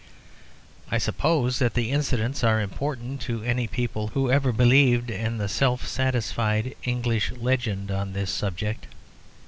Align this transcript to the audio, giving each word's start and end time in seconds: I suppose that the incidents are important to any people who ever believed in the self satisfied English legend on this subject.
I 0.89 0.97
suppose 0.97 1.59
that 1.59 1.75
the 1.75 1.91
incidents 1.91 2.43
are 2.43 2.59
important 2.59 3.21
to 3.21 3.43
any 3.43 3.67
people 3.67 4.07
who 4.15 4.31
ever 4.31 4.51
believed 4.51 5.11
in 5.11 5.37
the 5.37 5.47
self 5.47 5.87
satisfied 5.87 6.73
English 6.83 7.29
legend 7.33 7.91
on 7.91 8.13
this 8.13 8.31
subject. 8.31 8.87